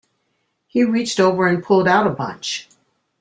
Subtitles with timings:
[0.65, 2.67] He reached over and pulled out a bunch.